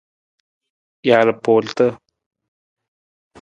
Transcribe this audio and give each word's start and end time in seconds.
Jalpuurata. 1.09 1.87